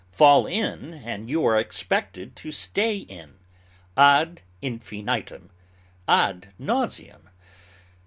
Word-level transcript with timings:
Fall 0.11 0.47
in, 0.47 0.95
and 0.95 1.29
you 1.29 1.45
are 1.45 1.59
expected 1.59 2.35
to 2.37 2.51
stay 2.51 2.97
in, 2.97 3.35
ad 3.95 4.41
infinitum, 4.59 5.51
ad 6.07 6.51
nauseam. 6.57 7.29